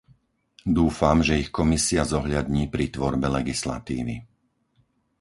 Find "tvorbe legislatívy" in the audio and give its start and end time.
2.95-4.15